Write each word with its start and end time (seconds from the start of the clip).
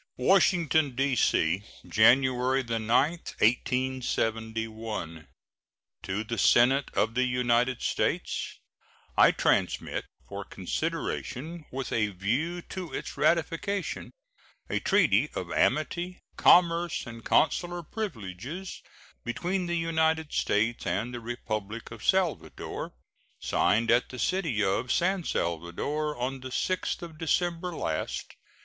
]WASHINGTON, 0.17 0.95
D.C., 0.95 1.61
January 1.87 2.63
9, 2.63 2.79
1871. 2.81 5.27
To 6.01 6.23
the 6.23 6.39
Senate 6.39 6.89
of 6.95 7.13
the 7.13 7.25
United 7.25 7.83
States: 7.83 8.57
I 9.15 9.29
transmit, 9.29 10.05
for 10.27 10.43
consideration 10.43 11.65
with 11.69 11.91
a 11.91 12.07
view 12.07 12.63
to 12.63 12.91
its 12.91 13.15
ratification, 13.15 14.09
a 14.71 14.79
treaty 14.79 15.29
of 15.35 15.51
amity, 15.51 16.19
commerce, 16.35 17.05
and 17.05 17.23
consular 17.23 17.83
privileges 17.83 18.81
between 19.23 19.67
the 19.67 19.77
United 19.77 20.33
States 20.33 20.87
and 20.87 21.13
the 21.13 21.19
Republic 21.19 21.91
of 21.91 22.03
Salvador, 22.03 22.93
signed 23.39 23.91
at 23.91 24.09
the 24.09 24.17
city 24.17 24.63
of 24.63 24.91
San 24.91 25.23
Salvador 25.23 26.17
on 26.17 26.39
the 26.39 26.49
6th 26.49 27.03
of 27.03 27.19
December 27.19 27.71
last. 27.75 28.33